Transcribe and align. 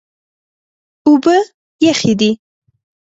اوبه 1.07 1.35
یخې 1.85 2.13
دي. 2.19 2.31